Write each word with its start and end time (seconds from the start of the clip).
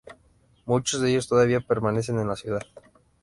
Muchos 0.65 0.99
de 0.99 1.11
ellos 1.11 1.27
todavía 1.27 1.59
permanecen 1.61 2.17
en 2.17 2.27
la 2.27 2.35
ciudad. 2.35 2.63